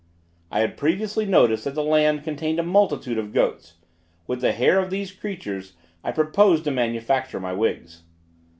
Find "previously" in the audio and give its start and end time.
0.77-1.27